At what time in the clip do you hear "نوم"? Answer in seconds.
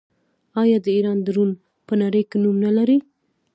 2.43-2.57